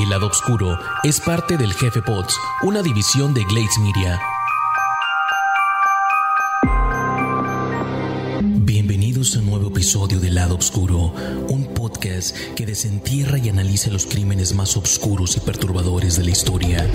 [0.00, 4.18] El lado oscuro es parte del Jefe Pods, una división de Glades Media.
[8.42, 11.12] Bienvenidos a un nuevo episodio de Lado Oscuro,
[11.48, 16.90] un podcast que desentierra y analiza los crímenes más oscuros y perturbadores de la historia.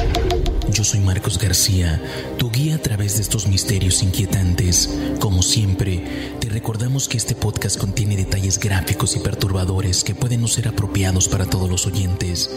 [0.71, 2.01] Yo soy Marcos García,
[2.37, 4.89] tu guía a través de estos misterios inquietantes.
[5.19, 10.47] Como siempre, te recordamos que este podcast contiene detalles gráficos y perturbadores que pueden no
[10.47, 12.49] ser apropiados para todos los oyentes,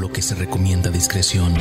[0.00, 1.54] lo que se recomienda discreción.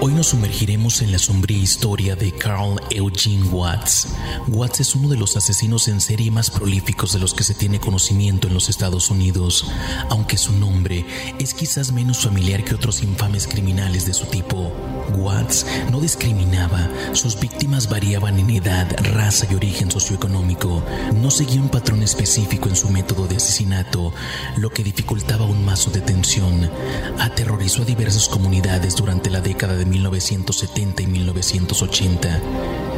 [0.00, 4.08] Hoy nos sumergiremos en la sombría historia de Carl Eugene Watts.
[4.48, 7.80] Watts es uno de los asesinos en serie más prolíficos de los que se tiene
[7.80, 9.64] conocimiento en los Estados Unidos,
[10.10, 11.06] aunque su nombre
[11.38, 14.70] es quizás menos familiar que otros infames criminales de su tipo.
[15.16, 20.82] Watts no discriminaba, sus víctimas variaban en edad, raza y origen socioeconómico.
[21.14, 24.12] No seguía un patrón específico en su método de asesinato,
[24.56, 26.70] lo que dificultaba aún más su detención.
[27.18, 32.40] Aterrorizó a diversas comunidades durante la década de 1970 y 1980,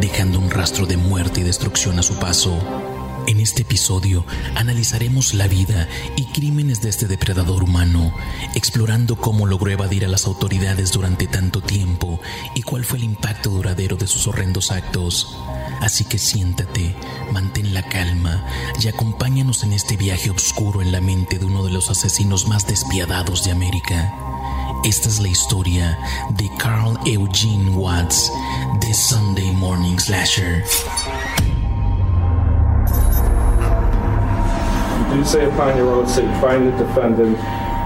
[0.01, 2.57] dejando un rastro de muerte y destrucción a su paso.
[3.27, 4.25] En este episodio
[4.55, 8.15] analizaremos la vida y crímenes de este depredador humano,
[8.55, 12.21] explorando cómo logró evadir a las autoridades durante tanto tiempo
[12.55, 15.37] y cuál fue el impacto duradero de sus horrendos actos.
[15.81, 16.95] Así que siéntate,
[17.33, 18.47] mantén la calma
[18.81, 22.69] y acompáñanos en este viaje oscuro en la mente de uno de los asesinos más
[22.69, 24.15] despiadados de América.
[24.85, 25.99] Esta es la historia
[26.31, 28.31] de Carl Eugene Watts,
[28.81, 30.63] The Sunday Morning Slasher.
[35.15, 37.39] Do say upon your oath that you find the defendant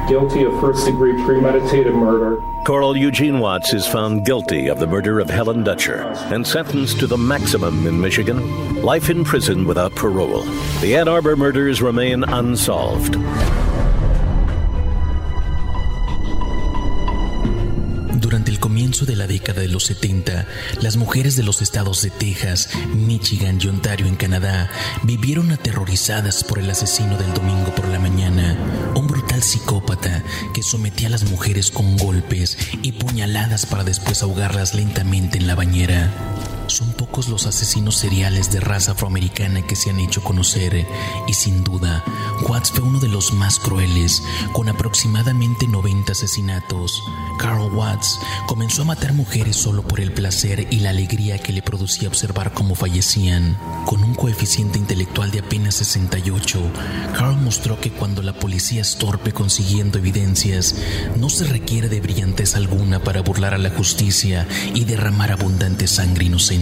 [0.09, 2.43] guilty of first degree premeditated murder.
[2.65, 7.07] Coral Eugene Watts is found guilty of the murder of Helen Dutcher and sentenced to
[7.07, 10.43] the maximum in Michigan life in prison without parole.
[10.81, 13.17] The Ann Arbor murders remain unsolved.
[18.91, 20.49] Comienzo de la década de los 70,
[20.81, 24.69] las mujeres de los estados de Texas, Michigan y Ontario en Canadá
[25.05, 28.59] vivieron aterrorizadas por el asesino del domingo por la mañana,
[28.97, 34.75] un brutal psicópata que sometía a las mujeres con golpes y puñaladas para después ahogarlas
[34.75, 36.60] lentamente en la bañera.
[36.71, 40.87] Son pocos los asesinos seriales de raza afroamericana que se han hecho conocer
[41.27, 42.05] y sin duda,
[42.49, 44.23] Watts fue uno de los más crueles,
[44.53, 47.03] con aproximadamente 90 asesinatos.
[47.41, 51.61] Carl Watts comenzó a matar mujeres solo por el placer y la alegría que le
[51.61, 53.59] producía observar cómo fallecían.
[53.85, 56.61] Con un coeficiente intelectual de apenas 68,
[57.17, 60.77] Carl mostró que cuando la policía es torpe consiguiendo evidencias,
[61.17, 66.27] no se requiere de brillantez alguna para burlar a la justicia y derramar abundante sangre
[66.27, 66.60] inocente.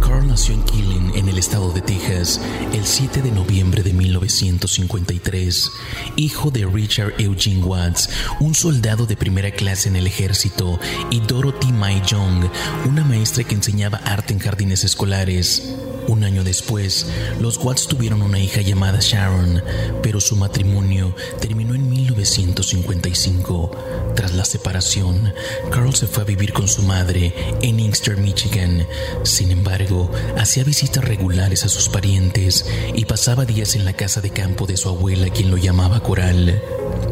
[0.00, 2.40] Carl nació en Killeen, en el estado de Texas,
[2.72, 5.70] el 7 de noviembre de 1953,
[6.16, 8.10] hijo de Richard Eugene Watts,
[8.40, 10.78] un soldado de primera clase en el ejército,
[11.10, 12.44] y Dorothy Mai Young,
[12.86, 15.74] una maestra que enseñaba arte en jardines escolares.
[16.06, 17.06] Un año después,
[17.40, 19.62] los Watts tuvieron una hija llamada Sharon,
[20.02, 23.70] pero su matrimonio terminó en 1955.
[24.14, 25.32] Tras la separación,
[25.70, 28.86] Carl se fue a vivir con su madre en Inkster, Michigan.
[29.22, 34.30] Sin embargo, hacía visitas regulares a sus parientes y pasaba días en la casa de
[34.30, 36.62] campo de su abuela, quien lo llamaba Coral.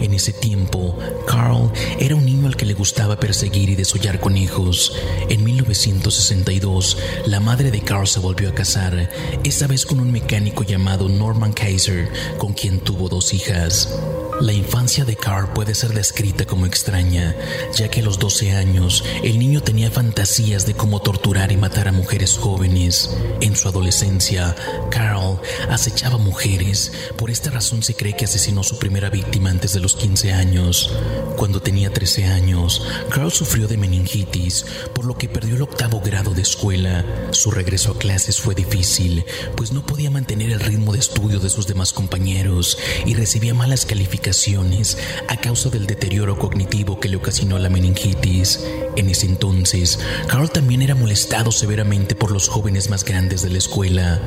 [0.02, 0.98] En ese tiempo,
[1.28, 1.70] Carl
[2.00, 4.96] era un niño al que le gustaba perseguir y desollar conejos.
[5.28, 9.08] En 1962, la madre de Carl se volvió a casar,
[9.44, 13.96] esta vez con un mecánico llamado Norman Kaiser, con quien tuvo dos hijas.
[14.40, 17.36] La infancia de Carl puede ser descrita como extraña,
[17.76, 21.86] ya que a los 12 años el niño tenía fantasías de cómo torturar y matar
[21.86, 23.14] a mujeres jóvenes.
[23.40, 24.56] En su adolescencia,
[24.90, 25.38] Carl
[25.70, 29.80] acechaba mujeres, por esta razón se cree que asesinó a su primera víctima antes de
[29.80, 30.90] los 15 años.
[31.36, 36.34] Cuando tenía 13 años, Carl sufrió de meningitis, por lo que perdió el octavo grado
[36.34, 37.04] de escuela.
[37.30, 39.24] Su regreso a clases fue difícil,
[39.56, 43.86] pues no podía mantener el ritmo de estudio de sus demás compañeros y recibía malas
[43.86, 44.98] calificaciones
[45.28, 48.60] a causa del deterioro cognitivo que le ocasionó la meningitis.
[48.96, 49.98] En ese entonces,
[50.28, 54.20] Carl también era molestado severamente por los jóvenes más grandes de la escuela.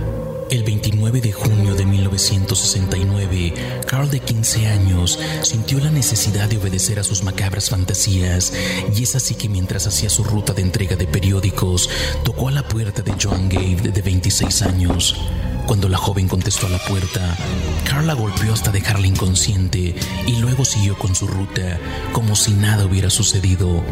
[0.51, 6.99] El 29 de junio de 1969, Carl de 15 años sintió la necesidad de obedecer
[6.99, 8.53] a sus macabras fantasías
[8.95, 11.89] y es así que mientras hacía su ruta de entrega de periódicos,
[12.23, 15.19] tocó a la puerta de Joan Gave de 26 años.
[15.65, 17.35] Cuando la joven contestó a la puerta,
[17.89, 19.95] Carl la golpeó hasta dejarla inconsciente
[20.27, 21.79] y luego siguió con su ruta
[22.13, 23.83] como si nada hubiera sucedido.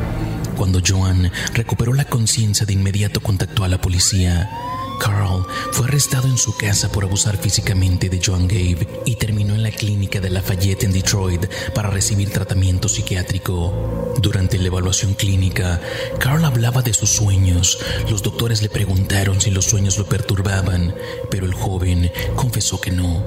[0.56, 4.52] Cuando Joan recuperó la conciencia de inmediato contactó a la policía.
[5.00, 9.64] Carl fue arrestado en su casa por abusar físicamente de Joan Gabe y terminó en
[9.64, 14.14] la clínica de Lafayette en Detroit para recibir tratamiento psiquiátrico.
[14.22, 15.82] Durante la evaluación clínica,
[16.20, 17.80] Carl hablaba de sus sueños.
[18.10, 20.96] Los doctores le preguntaron si los sueños lo perturbaban,
[21.30, 23.24] pero el joven confesó que no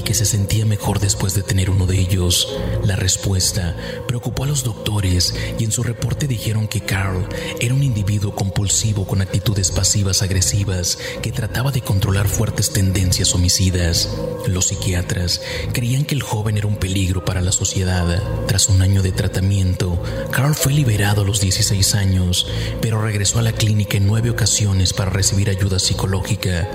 [0.00, 2.48] y que se sentía mejor después de tener uno de ellos.
[2.82, 3.76] La respuesta
[4.08, 7.28] preocupó a los doctores y en su reporte dijeron que Carl
[7.60, 14.08] era un individuo compulsivo con actitudes pasivas agresivas que trataba de controlar fuertes tendencias homicidas.
[14.46, 15.42] Los psiquiatras
[15.74, 18.22] creían que el joven era un peligro para la sociedad.
[18.46, 22.46] Tras un año de tratamiento, Carl fue liberado a los 16 años,
[22.80, 26.68] pero regresó a la clínica en nueve ocasiones para recibir ayuda psicológica.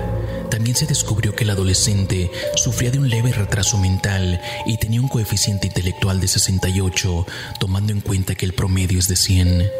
[0.50, 5.08] También se descubrió que el adolescente sufría de un leve retraso mental y tenía un
[5.08, 7.26] coeficiente intelectual de 68,
[7.58, 9.70] tomando en cuenta que el promedio es de 100.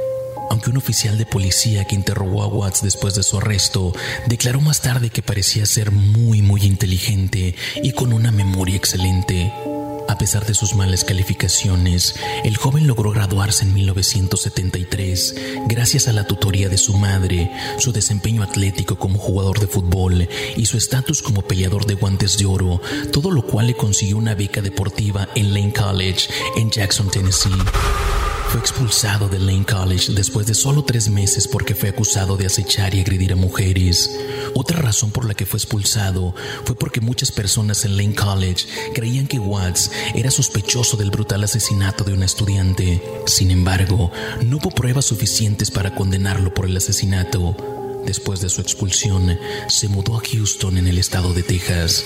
[0.51, 3.93] Aunque un oficial de policía que interrogó a Watts después de su arresto
[4.29, 9.53] declaró más tarde que parecía ser muy muy inteligente y con una memoria excelente.
[10.09, 12.15] A pesar de sus malas calificaciones,
[12.45, 15.35] el joven logró graduarse en 1973
[15.69, 20.67] gracias a la tutoría de su madre, su desempeño atlético como jugador de fútbol y
[20.67, 22.81] su estatus como peleador de guantes de oro,
[23.13, 28.26] todo lo cual le consiguió una beca deportiva en Lane College en Jackson, Tennessee.
[28.49, 32.95] Fue expulsado de Lane College después de solo tres meses porque fue acusado de acechar
[32.95, 34.11] y agredir a mujeres.
[34.55, 36.35] Otra razón por la que fue expulsado
[36.65, 42.05] fue porque muchas personas en Lane College creían que Watts era sospechoso del brutal asesinato
[42.05, 43.03] de una estudiante.
[43.27, 44.13] Sin embargo,
[44.45, 47.57] no hubo pruebas suficientes para condenarlo por el asesinato.
[48.07, 49.37] Después de su expulsión,
[49.69, 52.05] se mudó a Houston en el estado de Texas.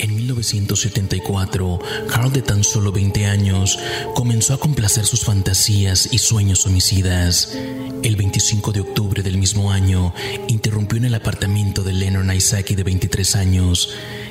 [0.00, 1.78] En 1974,
[2.08, 3.78] Carl, de tan solo 20 años,
[4.14, 7.56] comenzó a complacer sus fantasías y sueños homicidas.
[8.02, 10.12] El 25 de octubre del mismo año,
[10.48, 13.90] interrumpió en el apartamento de Leonard Isaki, de 23 años,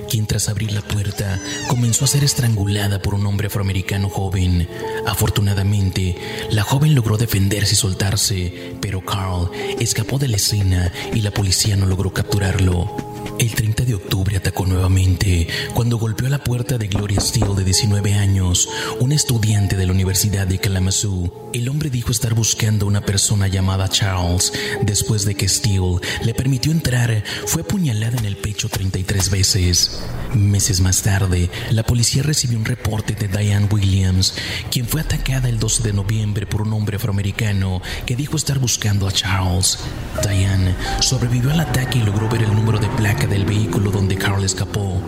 [0.10, 4.68] quien tras abrir la puerta comenzó a ser estrangulada por un hombre afroamericano joven.
[5.08, 6.18] Afortunadamente,
[6.50, 9.50] la joven logró defenderse y soltarse, pero Carl
[9.80, 13.21] escapó de la escena y la policía no logró capturarlo.
[13.40, 17.64] El 30 de octubre atacó nuevamente cuando golpeó a la puerta de Gloria Steele de
[17.64, 18.70] 19 años,
[19.00, 21.50] una estudiante de la Universidad de Kalamazoo.
[21.54, 24.54] El hombre dijo estar buscando a una persona llamada Charles.
[24.84, 30.00] Después de que Steele le permitió entrar, fue apuñalada en el pecho 33 veces.
[30.34, 34.34] Meses más tarde, la policía recibió un reporte de Diane Williams,
[34.70, 39.08] quien fue atacada el 12 de noviembre por un hombre afroamericano que dijo estar buscando
[39.08, 39.80] a Charles.
[40.24, 42.88] Diane sobrevivió al ataque y logró ver el número de
[43.28, 45.02] del vehículo donde Carl escapó.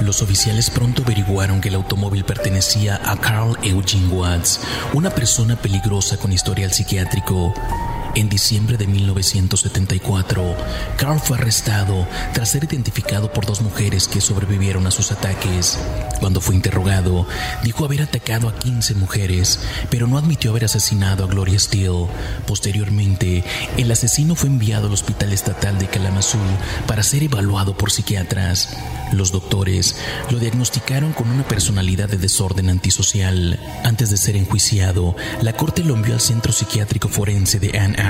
[0.00, 4.60] Los oficiales pronto averiguaron que el automóvil pertenecía a Carl Eugene Watts,
[4.92, 7.54] una persona peligrosa con historial psiquiátrico.
[8.14, 10.54] En diciembre de 1974,
[10.98, 15.78] Carl fue arrestado tras ser identificado por dos mujeres que sobrevivieron a sus ataques.
[16.20, 17.26] Cuando fue interrogado,
[17.64, 22.06] dijo haber atacado a 15 mujeres, pero no admitió haber asesinado a Gloria Steele.
[22.46, 23.44] Posteriormente,
[23.78, 26.38] el asesino fue enviado al Hospital Estatal de Kalamazoo
[26.86, 28.76] para ser evaluado por psiquiatras.
[29.12, 29.96] Los doctores
[30.30, 33.58] lo diagnosticaron con una personalidad de desorden antisocial.
[33.84, 38.01] Antes de ser enjuiciado, la corte lo envió al Centro Psiquiátrico Forense de Ann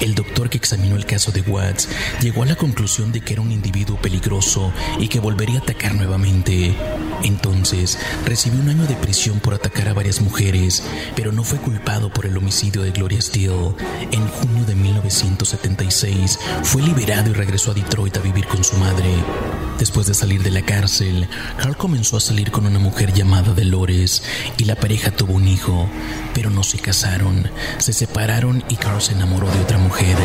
[0.00, 1.88] El doctor que examinó el caso de Watts
[2.20, 5.94] llegó a la conclusión de que era un individuo peligroso y que volvería a atacar
[5.94, 6.74] nuevamente.
[7.22, 10.82] Entonces, recibió un año de prisión por atacar a varias mujeres,
[11.14, 13.74] pero no fue culpado por el homicidio de Gloria Steele.
[14.10, 19.14] En junio de 1976, fue liberado y regresó a Detroit a vivir con su madre.
[19.78, 24.22] Después de salir de la cárcel, Carl comenzó a salir con una mujer llamada Dolores
[24.56, 25.88] y la pareja tuvo un hijo,
[26.34, 27.50] pero no se casaron.
[27.78, 30.16] Se separaron y Carl se enamoró de otra mujer,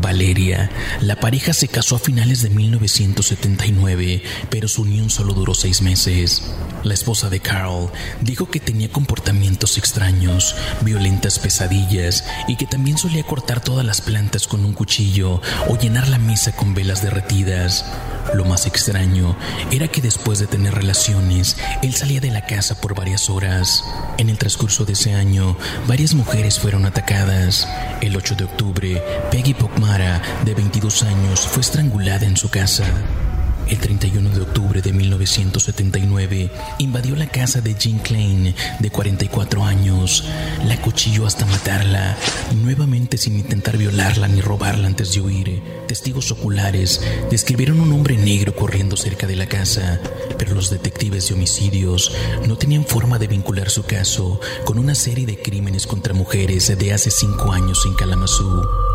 [0.00, 0.70] Valeria.
[1.00, 6.39] La pareja se casó a finales de 1979, pero su unión solo duró seis meses.
[6.82, 7.90] La esposa de Carl
[8.22, 14.46] dijo que tenía comportamientos extraños, violentas pesadillas y que también solía cortar todas las plantas
[14.46, 17.84] con un cuchillo o llenar la mesa con velas derretidas.
[18.34, 19.36] Lo más extraño
[19.70, 23.84] era que después de tener relaciones, él salía de la casa por varias horas.
[24.16, 25.56] En el transcurso de ese año,
[25.86, 27.68] varias mujeres fueron atacadas.
[28.00, 32.84] El 8 de octubre, Peggy Pokmara, de 22 años, fue estrangulada en su casa.
[33.70, 36.50] El 31 de octubre de 1979
[36.80, 40.24] invadió la casa de Jean Klein, de 44 años.
[40.66, 42.16] La cuchilló hasta matarla,
[42.64, 45.62] nuevamente sin intentar violarla ni robarla antes de huir.
[45.86, 47.00] Testigos oculares
[47.30, 50.00] describieron un hombre negro corriendo cerca de la casa,
[50.36, 52.12] pero los detectives de homicidios
[52.48, 56.92] no tenían forma de vincular su caso con una serie de crímenes contra mujeres de
[56.92, 58.89] hace cinco años en Kalamazoo.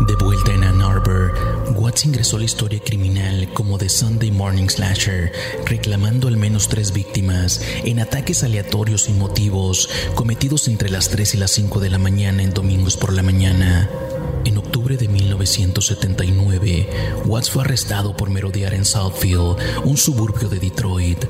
[0.00, 1.34] De vuelta en Ann Arbor,
[1.76, 5.30] Watts ingresó a la historia criminal como The Sunday Morning Slasher,
[5.66, 11.36] reclamando al menos tres víctimas en ataques aleatorios sin motivos cometidos entre las 3 y
[11.36, 13.90] las 5 de la mañana en domingos por la mañana.
[14.44, 16.88] En octubre de 1979,
[17.26, 21.24] Watts fue arrestado por merodear en Southfield, un suburbio de Detroit.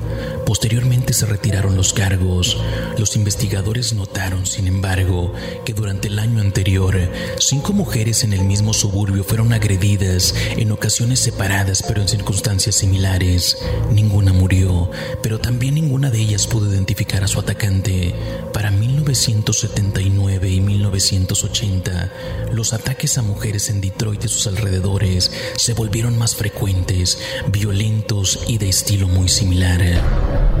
[0.45, 2.57] Posteriormente se retiraron los cargos.
[2.97, 5.33] Los investigadores notaron, sin embargo,
[5.65, 6.97] que durante el año anterior,
[7.39, 13.57] cinco mujeres en el mismo suburbio fueron agredidas en ocasiones separadas pero en circunstancias similares.
[13.91, 14.89] Ninguna murió,
[15.21, 18.15] pero también ninguna de ellas pudo identificar a su atacante.
[18.53, 22.11] Para 1979 y 1980,
[22.53, 27.17] los ataques a mujeres en Detroit y sus alrededores se volvieron más frecuentes,
[27.51, 30.60] violentos y de estilo muy similar.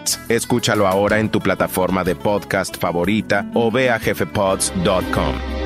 [0.29, 5.61] Escúchalo ahora en tu plataforma de podcast favorita o ve a jefepods.com.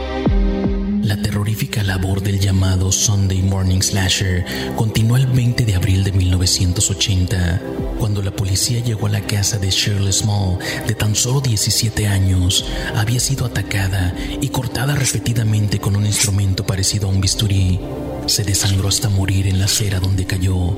[1.06, 4.44] La terrorífica labor del llamado Sunday Morning Slasher
[4.75, 7.62] continuó el 20 de abril de 1980,
[8.00, 12.65] cuando la policía llegó a la casa de Shirley Small, de tan solo 17 años.
[12.96, 17.80] Había sido atacada y cortada repetidamente con un instrumento parecido a un bisturí.
[18.27, 20.75] Se desangró hasta morir en la acera donde cayó.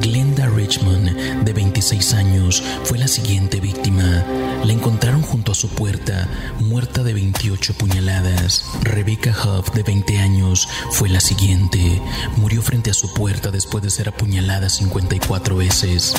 [0.00, 4.24] Glenda Richmond, de 26 años, fue la siguiente víctima.
[4.64, 6.28] La encontraron junto a su puerta,
[6.58, 8.64] muerta de 28 puñaladas.
[8.82, 12.02] Rebecca Huff, de 20 años, fue la siguiente.
[12.36, 16.14] Murió frente a su puerta después de ser apuñalada 54 veces.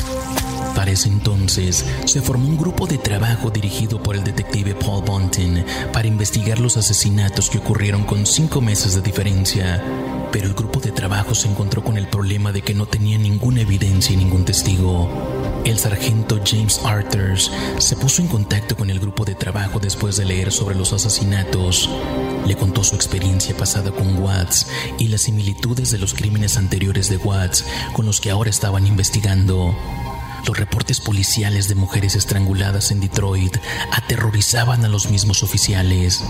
[0.75, 5.65] Para ese entonces, se formó un grupo de trabajo dirigido por el detective Paul Bunting
[5.91, 9.83] para investigar los asesinatos que ocurrieron con cinco meses de diferencia.
[10.31, 13.61] Pero el grupo de trabajo se encontró con el problema de que no tenía ninguna
[13.61, 15.09] evidencia y ningún testigo.
[15.65, 20.25] El sargento James Arthurs se puso en contacto con el grupo de trabajo después de
[20.25, 21.89] leer sobre los asesinatos.
[22.47, 27.17] Le contó su experiencia pasada con Watts y las similitudes de los crímenes anteriores de
[27.17, 29.75] Watts con los que ahora estaban investigando.
[30.45, 33.57] Los reportes policiales de mujeres estranguladas en Detroit
[33.91, 36.23] aterrorizaban a los mismos oficiales.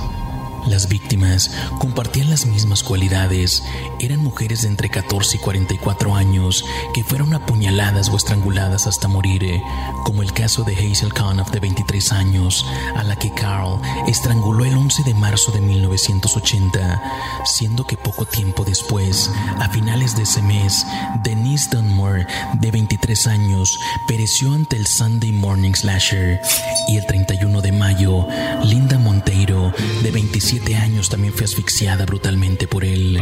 [0.67, 3.63] Las víctimas compartían las mismas cualidades.
[3.99, 6.63] Eran mujeres de entre 14 y 44 años
[6.93, 9.61] que fueron apuñaladas o estranguladas hasta morir, eh,
[10.03, 12.65] como el caso de Hazel Conniff de 23 años,
[12.95, 17.01] a la que Carl estranguló el 11 de marzo de 1980,
[17.45, 20.85] siendo que poco tiempo después, a finales de ese mes,
[21.23, 22.27] Denise Dunmore,
[22.59, 26.39] de 23 años, pereció ante el Sunday Morning Slasher
[26.87, 28.27] y el 31 de mayo,
[28.63, 33.21] Linda Monteiro, de 25 años también fue asfixiada brutalmente por él.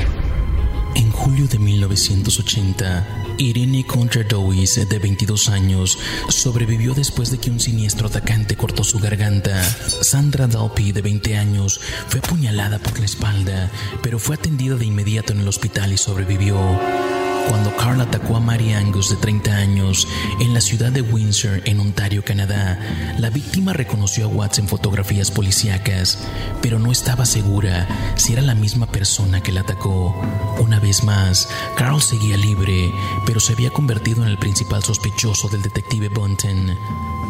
[0.96, 8.08] En julio de 1980, Irene Contradowis, de 22 años, sobrevivió después de que un siniestro
[8.08, 9.64] atacante cortó su garganta.
[9.64, 13.70] Sandra Dalpi, de 20 años, fue apuñalada por la espalda,
[14.02, 16.58] pero fue atendida de inmediato en el hospital y sobrevivió
[17.50, 20.08] cuando Carl atacó a Mary Angus de 30 años
[20.40, 22.80] en la ciudad de Windsor, en Ontario, Canadá,
[23.18, 26.20] la víctima reconoció a Watts en fotografías policíacas,
[26.62, 30.16] pero no estaba segura si era la misma persona que la atacó.
[30.60, 32.92] Una vez más, Carl seguía libre,
[33.26, 36.78] pero se había convertido en el principal sospechoso del detective Bunton.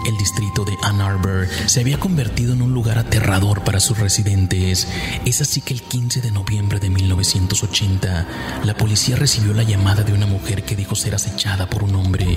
[0.05, 4.87] El distrito de Ann Arbor se había convertido en un lugar aterrador para sus residentes.
[5.25, 8.27] Es así que el 15 de noviembre de 1980,
[8.63, 12.35] la policía recibió la llamada de una mujer que dijo ser acechada por un hombre.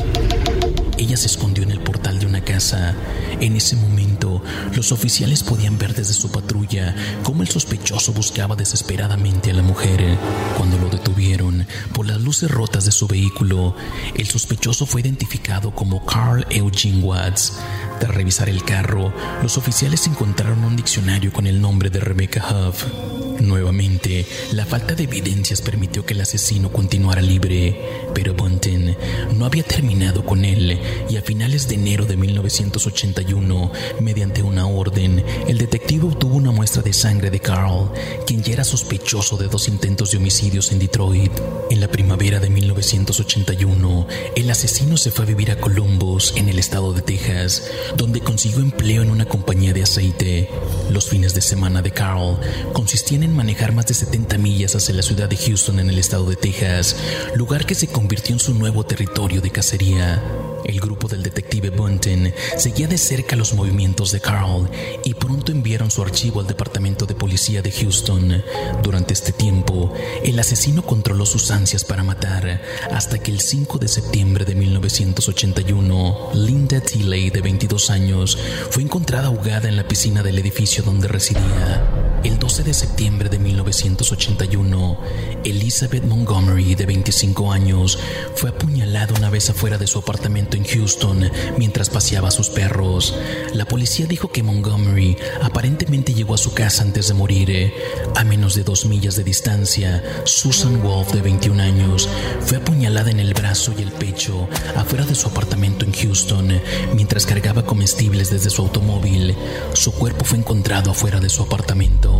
[0.99, 2.95] Ella se escondió en el portal de una casa.
[3.41, 4.43] En ese momento, embargo,
[4.75, 10.17] los oficiales podían ver desde su patrulla cómo el sospechoso buscaba desesperadamente a la mujer.
[10.57, 13.75] Cuando lo detuvieron por las luces rotas de su vehículo,
[14.15, 17.59] el sospechoso fue identificado como Carl Eugene Watts.
[18.01, 19.13] Tras revisar el carro,
[19.43, 23.32] los oficiales encontraron un diccionario con el nombre de Rebecca Huff.
[23.43, 27.77] Nuevamente, la falta de evidencias permitió que el asesino continuara libre,
[28.15, 28.97] pero Bunting
[29.37, 30.79] no había terminado con él
[31.11, 36.83] y a finales de enero de 1981, mediante una orden, el detective obtuvo una muestra
[36.83, 37.91] de sangre de Carl,
[38.27, 41.33] quien ya era sospechoso de dos intentos de homicidios en Detroit.
[41.71, 44.07] En la primavera de 1981,
[44.37, 47.65] el asesino se fue a vivir a Columbus, en el estado de Texas,
[47.97, 50.49] donde consiguió empleo en una compañía de aceite.
[50.91, 52.39] Los fines de semana de Carl
[52.73, 56.29] consistían en manejar más de 70 millas hacia la ciudad de Houston en el estado
[56.29, 56.97] de Texas,
[57.35, 60.23] lugar que se convirtió en su nuevo territorio de cacería.
[60.65, 64.71] El grupo del detective Bunton seguía de cerca los movimientos de Carl
[65.05, 68.43] y pronto enviaron su archivo al departamento de policía de Houston.
[68.83, 72.63] Durante este tiempo, el asesino controló sus ansias para matar
[72.93, 78.39] hasta que el 5 de septiembre de 1981, Linda Tilley, de 22 años,
[78.71, 82.02] fue encontrada ahogada en la piscina del edificio donde residía.
[82.25, 84.99] El 12 de septiembre de 1981,
[85.45, 87.99] Elizabeth Montgomery, de 25 años,
[88.37, 93.17] fue apuñalada una vez afuera de su apartamento en Houston mientras paseaba a sus perros.
[93.55, 97.73] La policía dijo que Montgomery aparentemente llegó a su casa antes de morir.
[98.15, 102.09] A menos de dos millas de distancia, Susan Wolf, de 21 años,
[102.41, 106.61] fue apuñalada en el brazo y el pecho afuera de su apartamento en Houston
[106.95, 109.35] mientras cargaba comestibles desde su automóvil.
[109.73, 112.12] Su cuerpo fue encontrado afuera de su apartamento.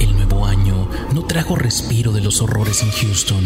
[0.00, 3.44] El nuevo año no trajo respiro de los horrores en Houston,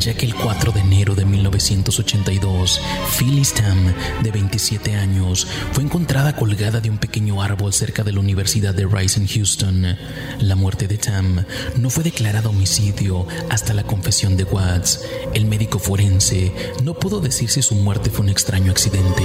[0.00, 2.80] ya que el 4 de enero de 1982,
[3.16, 8.18] Phyllis Tam, de 27 años, fue encontrada colgada de un pequeño árbol cerca de la
[8.18, 9.96] Universidad de Rice en Houston.
[10.40, 11.44] La muerte de Tam
[11.76, 15.02] no fue declarada homicidio hasta la confesión de Watts.
[15.34, 16.52] El médico forense
[16.82, 19.22] no pudo decir si su muerte fue un extraño accidente.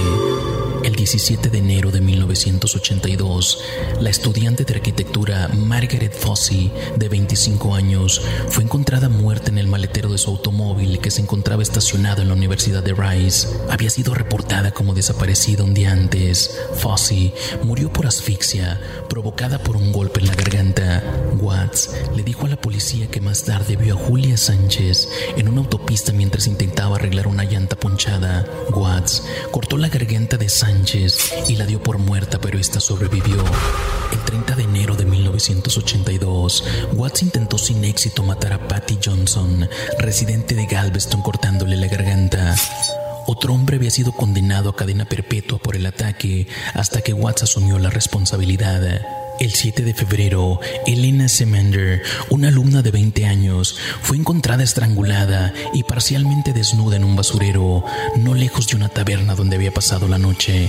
[0.84, 3.58] El 17 de enero de 1982,
[4.00, 10.08] la estudiante de arquitectura Margaret Fossey, de 25 años, fue encontrada muerta en el maletero
[10.08, 13.48] de su automóvil que se encontraba estacionado en la Universidad de Rice.
[13.68, 16.56] Había sido reportada como desaparecida un día antes.
[16.76, 21.02] Fossey murió por asfixia, provocada por un golpe en la garganta.
[21.40, 25.60] Watts le dijo a la policía que más tarde vio a Julia Sánchez en una
[25.60, 28.46] autopista mientras intentaba arreglar una llanta ponchada.
[28.70, 30.67] Watts cortó la garganta de Sánchez
[31.48, 33.42] y la dio por muerta, pero esta sobrevivió.
[34.12, 40.54] El 30 de enero de 1982, Watts intentó sin éxito matar a Patty Johnson, residente
[40.54, 42.54] de Galveston, cortándole la garganta.
[43.26, 47.78] Otro hombre había sido condenado a cadena perpetua por el ataque hasta que Watts asumió
[47.78, 49.00] la responsabilidad.
[49.38, 55.84] El 7 de febrero, Elena Semander, una alumna de 20 años, fue encontrada estrangulada y
[55.84, 57.84] parcialmente desnuda en un basurero,
[58.16, 60.68] no lejos de una taberna donde había pasado la noche.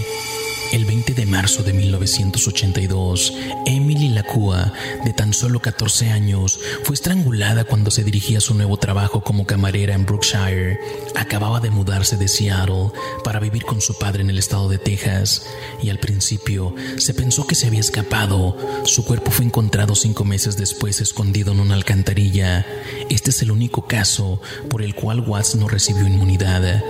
[0.72, 3.34] El 20 de marzo de 1982,
[3.66, 4.72] Emily Lacua,
[5.04, 9.48] de tan solo 14 años, fue estrangulada cuando se dirigía a su nuevo trabajo como
[9.48, 10.80] camarera en Brookshire.
[11.16, 12.92] Acababa de mudarse de Seattle
[13.24, 15.48] para vivir con su padre en el estado de Texas
[15.82, 18.56] y al principio se pensó que se había escapado.
[18.86, 22.64] Su cuerpo fue encontrado cinco meses después escondido en una alcantarilla.
[23.10, 26.84] Este es el único caso por el cual Watts no recibió inmunidad.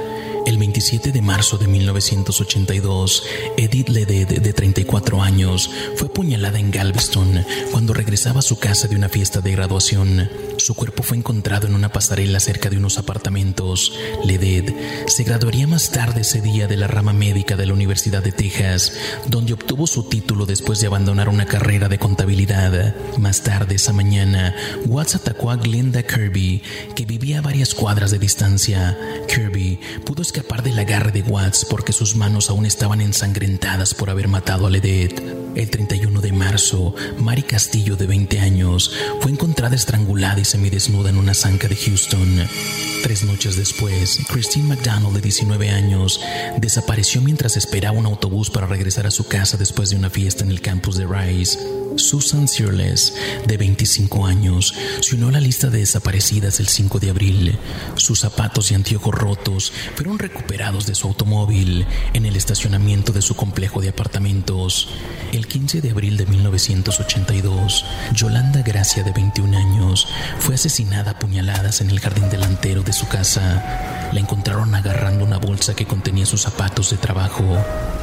[0.45, 3.23] El 27 de marzo de 1982,
[3.57, 8.95] Edith Ledet, de 34 años, fue apuñalada en Galveston cuando regresaba a su casa de
[8.95, 10.29] una fiesta de graduación.
[10.59, 13.93] Su cuerpo fue encontrado en una pasarela cerca de unos apartamentos.
[14.25, 14.75] Ledet
[15.07, 18.91] se graduaría más tarde ese día de la rama médica de la Universidad de Texas,
[19.27, 22.93] donde obtuvo su título después de abandonar una carrera de contabilidad.
[23.17, 24.53] Más tarde esa mañana,
[24.85, 26.61] Watts atacó a Glenda Kirby,
[26.93, 28.97] que vivía a varias cuadras de distancia.
[29.29, 34.27] Kirby pudo escapar del agarre de Watts porque sus manos aún estaban ensangrentadas por haber
[34.27, 35.39] matado a Ledet.
[35.55, 41.17] El 31 de marzo, Mary Castillo, de 20 años, fue encontrada estrangulada y semidesnuda en
[41.17, 42.47] una zanca de Houston.
[43.03, 46.19] Tres noches después, Christine McDonald, de 19 años,
[46.57, 50.51] desapareció mientras esperaba un autobús para regresar a su casa después de una fiesta en
[50.51, 51.57] el campus de Rice.
[51.95, 53.13] Susan Searles,
[53.45, 57.57] de 25 años, se unió a la lista de desaparecidas el 5 de abril.
[57.95, 63.35] Sus zapatos y anteojos rotos fueron recuperados de su automóvil en el estacionamiento de su
[63.35, 64.87] complejo de apartamentos.
[65.31, 70.07] El 15 de abril de 1982, Yolanda Gracia, de 21 años,
[70.39, 74.09] fue asesinada a puñaladas en el jardín delantero de su casa.
[74.11, 77.43] La encontraron agarrando una bolsa que contenía sus zapatos de trabajo.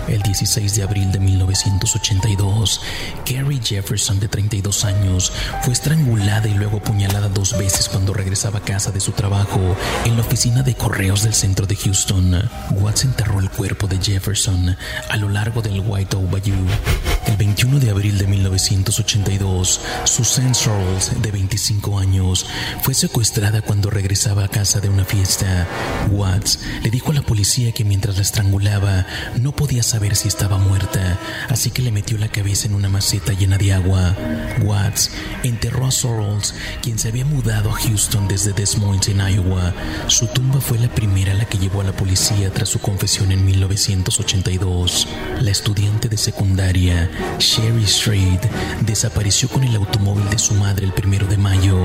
[0.09, 2.81] El 16 de abril de 1982,
[3.25, 8.63] Carrie Jefferson, de 32 años, fue estrangulada y luego apuñalada dos veces cuando regresaba a
[8.63, 9.61] casa de su trabajo
[10.05, 12.49] en la oficina de correos del centro de Houston.
[12.71, 14.77] Watts enterró el cuerpo de Jefferson
[15.09, 16.67] a lo largo del White Oak Bayou.
[17.27, 22.47] El 21 de abril de 1982, Susan Searles, de 25 años,
[22.83, 25.67] fue secuestrada cuando regresaba a casa de una fiesta.
[26.11, 29.07] Watts le dijo a la policía que mientras la estrangulaba
[29.41, 33.33] no podía saber si estaba muerta, así que le metió la cabeza en una maceta
[33.33, 34.15] llena de agua.
[34.61, 35.11] Watts
[35.43, 39.73] enterró a Sorrells, quien se había mudado a Houston desde Des Moines en Iowa.
[40.09, 43.33] Su tumba fue la primera a la que llevó a la policía tras su confesión
[43.33, 45.09] en 1982.
[45.41, 48.43] La estudiante de secundaria, Sherry Strait,
[48.83, 51.79] desapareció con el automóvil de su madre el primero de mayo.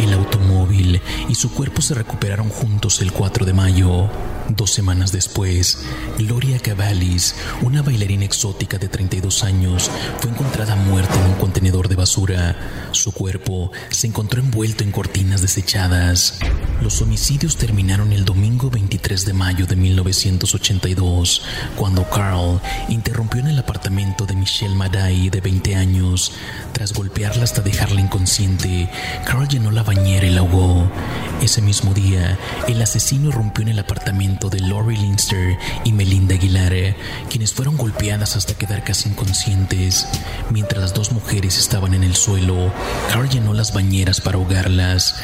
[0.00, 4.10] El automóvil y su cuerpo se recuperaron juntos el 4 de mayo.
[4.48, 5.78] Dos semanas después,
[6.18, 11.96] Gloria Cavallis, una bailarina exótica de 32 años, fue encontrada muerta en un contenedor de
[11.96, 12.56] basura.
[12.92, 16.38] Su cuerpo se encontró envuelto en cortinas desechadas.
[16.80, 21.42] Los homicidios terminaron el domingo 23 de mayo de 1982,
[21.76, 26.32] cuando Carl interrumpió en el apartamento de Michelle Madai, de 20 años.
[26.72, 28.90] Tras golpearla hasta dejarla inconsciente,
[29.24, 30.90] Carl llenó la bañera y la ahogó.
[31.40, 36.72] Ese mismo día, el asesino rompió en el apartamento de Lori Linster y Melinda Aguilar,
[37.34, 40.06] quienes fueron golpeadas hasta quedar casi inconscientes.
[40.50, 42.72] Mientras las dos mujeres estaban en el suelo,
[43.08, 45.16] Carl llenó las bañeras para ahogarlas.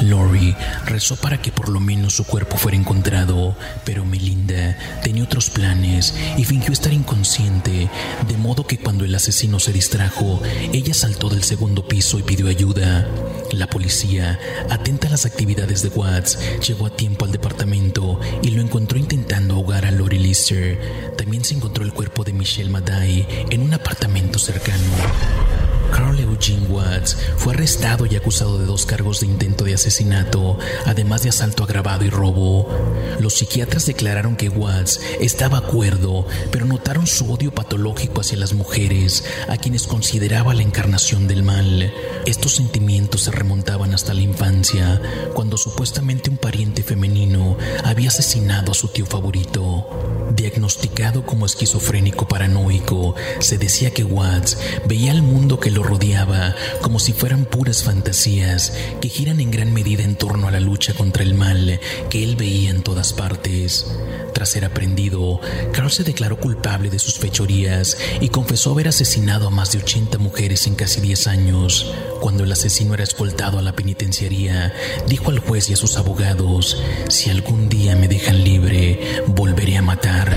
[0.00, 5.50] Lori rezó para que por lo menos su cuerpo fuera encontrado, pero Melinda tenía otros
[5.50, 7.88] planes y fingió estar inconsciente,
[8.26, 12.48] de modo que cuando el asesino se distrajo, ella saltó del segundo piso y pidió
[12.48, 13.06] ayuda.
[13.52, 14.38] La policía,
[14.70, 19.56] atenta a las actividades de Watts, llegó a tiempo al departamento y lo encontró intentando
[19.56, 21.14] ahogar a Lori Lister.
[21.18, 25.61] También se encontró el cuerpo de Michelle Madai en un apartamento cercano.
[25.92, 31.22] Carl Eugene Watts fue arrestado y acusado de dos cargos de intento de asesinato, además
[31.22, 32.66] de asalto agravado y robo.
[33.20, 39.24] Los psiquiatras declararon que Watts estaba acuerdo, pero notaron su odio patológico hacia las mujeres,
[39.48, 41.92] a quienes consideraba la encarnación del mal.
[42.26, 45.00] Estos sentimientos se remontaban hasta la infancia,
[45.34, 50.21] cuando supuestamente un pariente femenino había asesinado a su tío favorito.
[50.34, 56.98] Diagnosticado como esquizofrénico paranoico, se decía que Watts veía el mundo que lo rodeaba como
[56.98, 61.22] si fueran puras fantasías que giran en gran medida en torno a la lucha contra
[61.22, 63.94] el mal que él veía en todas partes.
[64.32, 65.40] Tras ser aprendido,
[65.72, 70.16] Carl se declaró culpable de sus fechorías y confesó haber asesinado a más de 80
[70.18, 71.92] mujeres en casi 10 años.
[72.22, 74.72] Cuando el asesino era escoltado a la penitenciaría,
[75.08, 79.82] dijo al juez y a sus abogados, si algún día me dejan libre, volveré a
[79.82, 80.32] matar.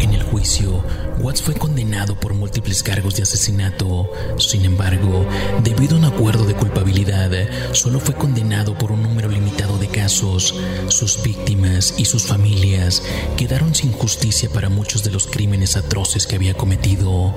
[0.00, 0.82] En el juicio,
[1.20, 4.10] Watts fue condenado por múltiples cargos de asesinato.
[4.38, 5.24] Sin embargo,
[5.62, 7.30] debido a un acuerdo de culpabilidad,
[7.70, 10.56] solo fue condenado por un número limitado de casos.
[10.88, 13.04] Sus víctimas y sus familias
[13.36, 17.32] quedaron sin justicia para muchos de los crímenes atroces que había cometido.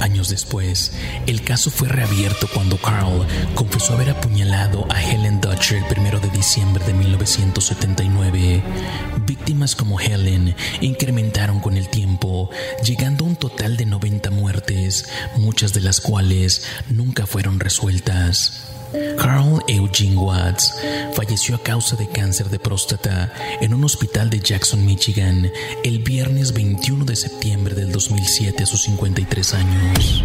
[0.00, 0.92] Años después,
[1.26, 6.30] el caso fue reabierto cuando Carl confesó haber apuñalado a Helen Dutcher el primero de
[6.30, 8.62] diciembre de 1979.
[9.26, 12.50] Víctimas como Helen incrementaron con el tiempo,
[12.84, 18.77] llegando a un total de 90 muertes, muchas de las cuales nunca fueron resueltas.
[19.18, 20.74] Carl Eugene Watts
[21.14, 25.50] falleció a causa de cáncer de próstata en un hospital de Jackson, Michigan,
[25.84, 30.24] el viernes 21 de septiembre del 2007 a sus 53 años.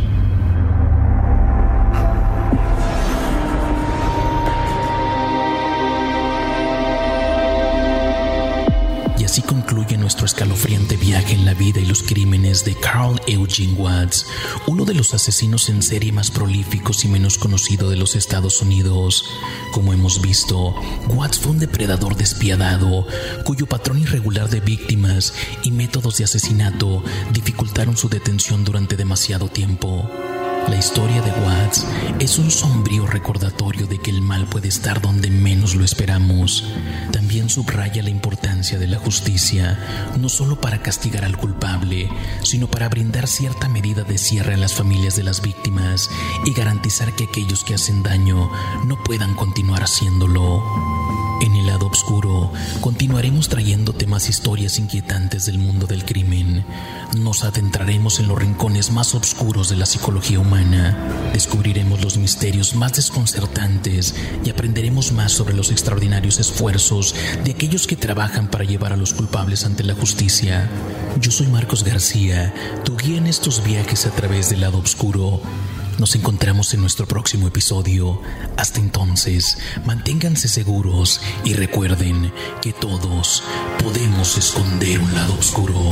[10.25, 14.25] Escalofriante viaje en la vida y los crímenes de Carl Eugene Watts,
[14.67, 19.25] uno de los asesinos en serie más prolíficos y menos conocido de los Estados Unidos.
[19.71, 20.75] Como hemos visto,
[21.09, 23.05] Watts fue un depredador despiadado,
[23.45, 25.33] cuyo patrón irregular de víctimas
[25.63, 30.09] y métodos de asesinato dificultaron su detención durante demasiado tiempo.
[30.69, 31.85] La historia de Watts
[32.19, 36.65] es un sombrío recordatorio de que el mal puede estar donde menos lo esperamos.
[37.11, 39.79] También subraya la importancia de la justicia,
[40.19, 42.09] no solo para castigar al culpable,
[42.43, 46.09] sino para brindar cierta medida de cierre a las familias de las víctimas
[46.45, 48.49] y garantizar que aquellos que hacen daño
[48.85, 50.92] no puedan continuar haciéndolo.
[51.43, 56.63] En el lado oscuro continuaremos trayéndote más historias inquietantes del mundo del crimen.
[57.17, 60.97] nos adentraremos en los rincones más oscuros de la psicología humana,
[61.33, 67.97] descubriremos los misterios más desconcertantes y aprenderemos más sobre los extraordinarios esfuerzos de aquellos que
[67.97, 70.69] trabajan para llevar a los culpables ante la justicia.
[71.19, 72.53] Yo soy Marcos García,
[72.85, 75.41] tu guía en estos viajes a través del lado oscuro.
[75.99, 78.19] Nos encontramos en nuestro próximo episodio.
[78.57, 83.43] Hasta entonces, manténganse seguros y recuerden que todos
[83.81, 85.89] podemos esconder un lado oscuro.